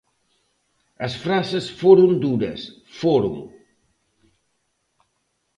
As 1.05 1.13
frases 1.23 1.65
foron 1.79 2.11
duras, 2.23 2.61
foron. 2.99 3.35